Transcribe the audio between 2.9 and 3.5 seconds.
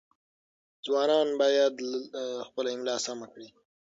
سمه کړي.